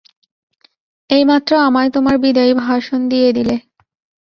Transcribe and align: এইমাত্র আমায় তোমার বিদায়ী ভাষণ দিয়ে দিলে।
এইমাত্র 1.09 1.51
আমায় 1.59 1.89
তোমার 1.89 2.15
বিদায়ী 2.17 2.53
ভাষণ 2.63 2.99
দিয়ে 3.09 3.29
দিলে। 3.33 3.55